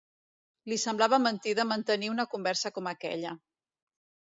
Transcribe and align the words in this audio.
Li 0.71 0.77
semblava 0.83 1.19
mentida 1.25 1.67
mantenir 1.73 2.11
una 2.15 2.27
conversa 2.33 2.75
com 2.79 2.91
aquella. 2.95 3.37